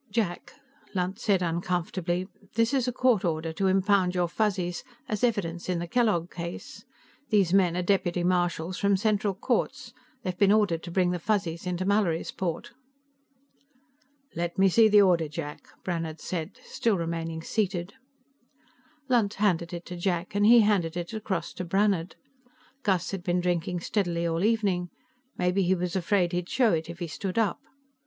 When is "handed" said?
19.35-19.71, 20.61-20.97